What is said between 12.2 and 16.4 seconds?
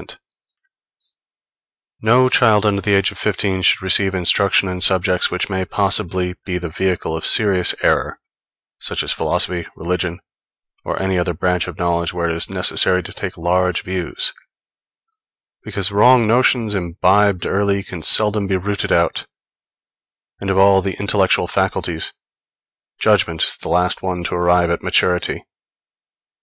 it is necessary to take large views; because wrong